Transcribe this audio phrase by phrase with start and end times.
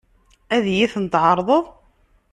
[0.55, 1.65] Ad iyi-tent-tɛeṛḍeḍ?